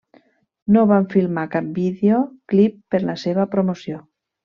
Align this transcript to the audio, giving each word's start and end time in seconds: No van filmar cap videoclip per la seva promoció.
No 0.77 0.85
van 0.91 1.05
filmar 1.11 1.45
cap 1.57 1.69
videoclip 1.77 2.83
per 2.97 3.07
la 3.07 3.19
seva 3.29 3.51
promoció. 3.57 4.05